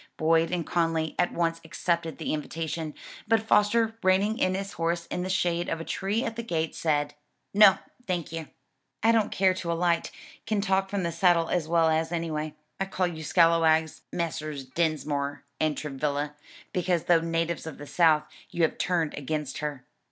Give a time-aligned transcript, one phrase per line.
[0.17, 2.95] Boyd and Conly at once accepted the invitation,
[3.27, 6.73] but Foster, reining in his horse in the shade of a tree at the gate,
[6.73, 7.13] said,
[7.53, 7.77] "No,
[8.07, 8.47] thank you;
[9.03, 10.09] I don't care to alight,
[10.47, 12.55] can talk from the saddle as well as anyway.
[12.79, 14.65] I call you scalawags, Messrs.
[14.65, 16.33] Dinsmore and Travilla,
[16.73, 19.85] because though natives of the South, you have turned against her."